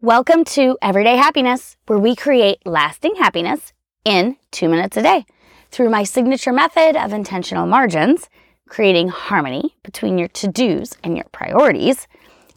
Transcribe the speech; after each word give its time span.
Welcome 0.00 0.44
to 0.44 0.78
Everyday 0.80 1.16
Happiness, 1.16 1.76
where 1.88 1.98
we 1.98 2.14
create 2.14 2.64
lasting 2.64 3.16
happiness 3.16 3.72
in 4.04 4.36
two 4.52 4.68
minutes 4.68 4.96
a 4.96 5.02
day 5.02 5.26
through 5.72 5.90
my 5.90 6.04
signature 6.04 6.52
method 6.52 6.94
of 6.94 7.12
intentional 7.12 7.66
margins, 7.66 8.30
creating 8.68 9.08
harmony 9.08 9.74
between 9.82 10.16
your 10.16 10.28
to 10.28 10.46
dos 10.46 10.92
and 11.02 11.16
your 11.16 11.26
priorities, 11.32 12.06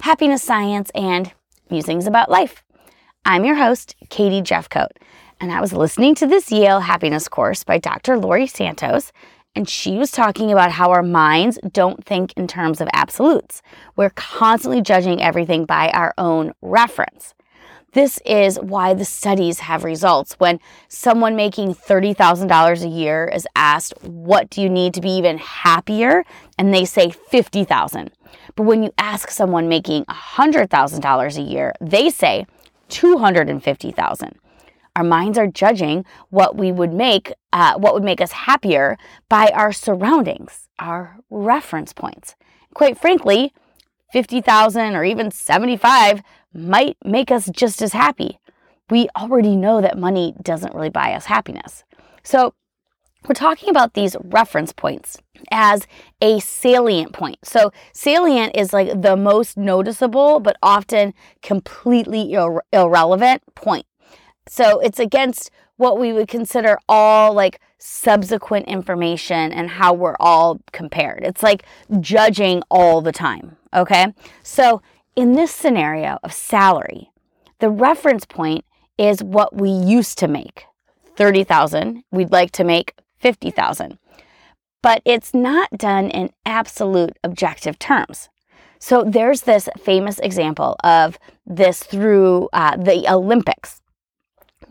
happiness 0.01 0.43
science, 0.43 0.91
and 0.93 1.31
musings 1.71 2.05
about 2.05 2.29
life. 2.29 2.63
I'm 3.25 3.43
your 3.43 3.55
host, 3.55 3.95
Katie 4.11 4.43
Jefcoat, 4.43 4.91
and 5.39 5.51
I 5.51 5.61
was 5.61 5.73
listening 5.73 6.13
to 6.15 6.27
this 6.27 6.51
Yale 6.51 6.81
happiness 6.81 7.27
course 7.27 7.63
by 7.63 7.79
Dr. 7.79 8.19
Laurie 8.19 8.45
Santos, 8.45 9.11
and 9.55 9.67
she 9.67 9.97
was 9.97 10.11
talking 10.11 10.51
about 10.51 10.71
how 10.71 10.91
our 10.91 11.03
minds 11.03 11.59
don't 11.71 12.05
think 12.05 12.33
in 12.37 12.47
terms 12.47 12.79
of 12.79 12.87
absolutes. 12.93 13.61
We're 13.95 14.11
constantly 14.11 14.81
judging 14.81 15.21
everything 15.21 15.65
by 15.65 15.89
our 15.89 16.13
own 16.17 16.53
reference. 16.61 17.33
This 17.93 18.19
is 18.25 18.57
why 18.57 18.93
the 18.93 19.03
studies 19.03 19.59
have 19.59 19.83
results. 19.83 20.35
When 20.37 20.61
someone 20.87 21.35
making 21.35 21.75
$30,000 21.75 22.83
a 22.83 22.87
year 22.87 23.29
is 23.33 23.45
asked, 23.53 24.01
What 24.01 24.49
do 24.49 24.61
you 24.61 24.69
need 24.69 24.93
to 24.93 25.01
be 25.01 25.09
even 25.11 25.37
happier? 25.37 26.23
and 26.57 26.73
they 26.73 26.85
say 26.85 27.09
50,000. 27.09 28.11
But 28.55 28.63
when 28.63 28.83
you 28.83 28.93
ask 28.97 29.31
someone 29.31 29.67
making 29.67 30.05
$100,000 30.05 31.37
a 31.37 31.41
year, 31.41 31.73
they 31.81 32.09
say 32.09 32.45
250,000. 32.89 34.39
Our 34.95 35.03
minds 35.03 35.37
are 35.37 35.47
judging 35.47 36.05
what 36.29 36.57
we 36.57 36.71
would 36.71 36.93
make, 36.93 37.33
uh, 37.53 37.75
what 37.75 37.93
would 37.93 38.03
make 38.03 38.19
us 38.19 38.31
happier 38.31 38.97
by 39.29 39.47
our 39.53 39.71
surroundings, 39.71 40.67
our 40.79 41.17
reference 41.29 41.93
points. 41.93 42.35
Quite 42.73 42.97
frankly, 42.97 43.53
50,000 44.11 44.95
or 44.95 45.05
even 45.05 45.31
75 45.31 46.21
might 46.53 46.97
make 47.05 47.31
us 47.31 47.49
just 47.49 47.81
as 47.81 47.93
happy. 47.93 48.39
We 48.89 49.07
already 49.15 49.55
know 49.55 49.79
that 49.79 49.97
money 49.97 50.35
doesn't 50.41 50.75
really 50.75 50.89
buy 50.89 51.13
us 51.13 51.25
happiness. 51.25 51.85
So, 52.23 52.53
we're 53.27 53.35
talking 53.35 53.69
about 53.69 53.93
these 53.93 54.15
reference 54.19 54.73
points 54.73 55.19
as 55.51 55.85
a 56.21 56.39
salient 56.39 57.13
point. 57.13 57.37
So, 57.43 57.71
salient 57.93 58.55
is 58.55 58.73
like 58.73 59.01
the 59.01 59.15
most 59.15 59.57
noticeable, 59.57 60.39
but 60.39 60.57
often 60.61 61.13
completely 61.41 62.33
ir- 62.33 62.63
irrelevant 62.73 63.43
point. 63.55 63.85
So 64.51 64.81
it's 64.81 64.99
against 64.99 65.49
what 65.77 65.97
we 65.97 66.11
would 66.11 66.27
consider 66.27 66.77
all 66.89 67.33
like 67.33 67.61
subsequent 67.77 68.67
information 68.67 69.53
and 69.53 69.69
how 69.69 69.93
we're 69.93 70.17
all 70.19 70.59
compared. 70.73 71.23
It's 71.23 71.41
like 71.41 71.63
judging 72.01 72.61
all 72.69 72.99
the 72.99 73.13
time. 73.13 73.55
Okay. 73.73 74.13
So 74.43 74.81
in 75.15 75.33
this 75.35 75.55
scenario 75.55 76.19
of 76.21 76.33
salary, 76.33 77.11
the 77.59 77.69
reference 77.69 78.25
point 78.25 78.65
is 78.97 79.23
what 79.23 79.55
we 79.55 79.69
used 79.69 80.17
to 80.17 80.27
make 80.27 80.65
30,000. 81.15 82.03
We'd 82.11 82.33
like 82.33 82.51
to 82.51 82.65
make 82.65 82.93
50,000. 83.19 83.97
But 84.81 85.01
it's 85.05 85.33
not 85.33 85.69
done 85.77 86.09
in 86.09 86.29
absolute 86.45 87.17
objective 87.23 87.79
terms. 87.79 88.27
So 88.79 89.05
there's 89.05 89.43
this 89.43 89.69
famous 89.79 90.19
example 90.19 90.75
of 90.83 91.17
this 91.45 91.83
through 91.83 92.49
uh, 92.51 92.75
the 92.75 93.09
Olympics 93.09 93.81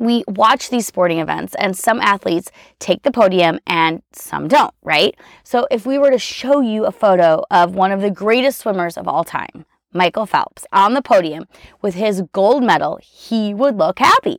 we 0.00 0.24
watch 0.26 0.70
these 0.70 0.86
sporting 0.86 1.20
events 1.20 1.54
and 1.58 1.76
some 1.76 2.00
athletes 2.00 2.50
take 2.78 3.02
the 3.02 3.12
podium 3.12 3.60
and 3.66 4.02
some 4.12 4.48
don't, 4.48 4.74
right? 4.82 5.14
So 5.44 5.68
if 5.70 5.84
we 5.84 5.98
were 5.98 6.10
to 6.10 6.18
show 6.18 6.60
you 6.60 6.86
a 6.86 6.90
photo 6.90 7.44
of 7.50 7.74
one 7.74 7.92
of 7.92 8.00
the 8.00 8.10
greatest 8.10 8.60
swimmers 8.60 8.96
of 8.96 9.06
all 9.06 9.24
time, 9.24 9.66
Michael 9.92 10.24
Phelps, 10.24 10.66
on 10.72 10.94
the 10.94 11.02
podium 11.02 11.46
with 11.82 11.94
his 11.94 12.22
gold 12.32 12.64
medal, 12.64 12.98
he 13.02 13.52
would 13.52 13.76
look 13.76 13.98
happy. 13.98 14.38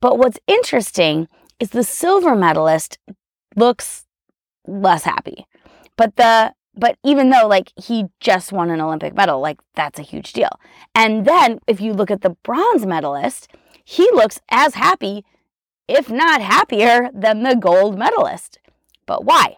But 0.00 0.18
what's 0.18 0.40
interesting 0.48 1.28
is 1.60 1.70
the 1.70 1.84
silver 1.84 2.34
medalist 2.34 2.98
looks 3.54 4.06
less 4.66 5.04
happy. 5.04 5.46
But 5.96 6.16
the 6.16 6.52
but 6.74 6.96
even 7.04 7.30
though 7.30 7.46
like 7.46 7.72
he 7.76 8.06
just 8.20 8.52
won 8.52 8.70
an 8.70 8.80
Olympic 8.80 9.14
medal, 9.14 9.40
like 9.40 9.60
that's 9.74 9.98
a 9.98 10.02
huge 10.02 10.32
deal. 10.32 10.58
And 10.94 11.26
then 11.26 11.60
if 11.66 11.80
you 11.80 11.92
look 11.92 12.10
at 12.10 12.22
the 12.22 12.36
bronze 12.42 12.86
medalist, 12.86 13.48
he 13.90 14.08
looks 14.12 14.40
as 14.48 14.74
happy, 14.74 15.24
if 15.88 16.08
not 16.08 16.40
happier, 16.40 17.10
than 17.12 17.42
the 17.42 17.56
gold 17.56 17.98
medalist. 17.98 18.60
But 19.04 19.24
why? 19.24 19.56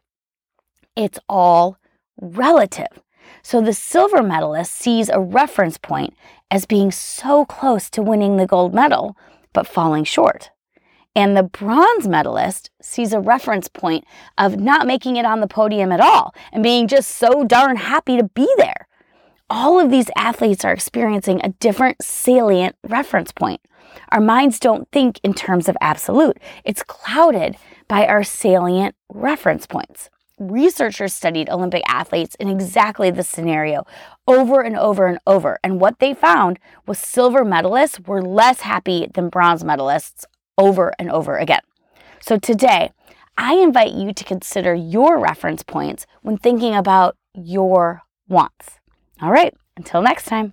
It's 0.97 1.19
all 1.28 1.76
relative. 2.19 3.03
So 3.43 3.60
the 3.60 3.75
silver 3.75 4.22
medalist 4.22 4.72
sees 4.72 5.10
a 5.10 5.20
reference 5.20 5.76
point 5.76 6.15
as 6.50 6.65
being 6.65 6.91
so 6.91 7.44
close 7.44 7.91
to 7.91 8.00
winning 8.00 8.38
the 8.38 8.47
gold 8.47 8.72
medal, 8.72 9.19
but 9.53 9.66
falling 9.66 10.04
short. 10.04 10.50
And 11.14 11.37
the 11.37 11.43
bronze 11.43 12.09
medalist 12.09 12.70
sees 12.81 13.12
a 13.12 13.20
reference 13.20 13.69
point 13.69 14.06
of 14.38 14.56
not 14.56 14.87
making 14.87 15.16
it 15.16 15.26
on 15.26 15.41
the 15.41 15.47
podium 15.47 15.93
at 15.93 16.00
all 16.00 16.34
and 16.53 16.62
being 16.62 16.88
just 16.88 17.10
so 17.10 17.44
darn 17.44 17.76
happy 17.76 18.16
to 18.16 18.25
be 18.25 18.50
there. 18.56 18.88
All 19.55 19.79
of 19.79 19.91
these 19.91 20.09
athletes 20.17 20.65
are 20.65 20.73
experiencing 20.73 21.43
a 21.45 21.51
different 21.51 22.03
salient 22.03 22.75
reference 22.89 23.33
point. 23.33 23.61
Our 24.09 24.21
minds 24.23 24.59
don't 24.59 24.91
think 24.91 25.21
in 25.23 25.35
terms 25.35 25.69
of 25.69 25.77
absolute, 25.79 26.39
it's 26.65 26.83
clouded 26.83 27.59
by 27.87 28.07
our 28.07 28.25
salient 28.25 28.95
reference 29.11 29.67
points. 29.67 30.09
Researchers 30.39 31.12
studied 31.12 31.51
Olympic 31.51 31.83
athletes 31.87 32.35
in 32.37 32.49
exactly 32.49 33.11
this 33.11 33.29
scenario 33.29 33.85
over 34.27 34.62
and 34.62 34.75
over 34.75 35.07
and 35.07 35.19
over. 35.27 35.59
And 35.62 35.79
what 35.79 35.99
they 35.99 36.15
found 36.15 36.59
was 36.87 36.99
silver 36.99 37.45
medalists 37.45 38.09
were 38.09 38.23
less 38.23 38.62
happy 38.62 39.07
than 39.12 39.29
bronze 39.29 39.65
medalists 39.65 40.25
over 40.57 40.95
and 40.99 41.11
over 41.11 41.37
again. 41.37 41.61
So 42.21 42.39
today, 42.39 42.91
I 43.37 43.57
invite 43.57 43.93
you 43.93 44.15
to 44.15 44.25
consider 44.25 44.75
your 44.75 45.19
reference 45.19 45.62
points 45.62 46.07
when 46.23 46.39
thinking 46.39 46.75
about 46.75 47.19
your 47.35 48.01
wants. 48.27 48.79
All 49.22 49.31
right, 49.31 49.55
until 49.77 50.03
next 50.03 50.27
time. 50.27 50.53